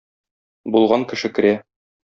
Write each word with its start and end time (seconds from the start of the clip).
Булган 0.77 1.07
кеше 1.13 1.33
керә. 1.37 1.55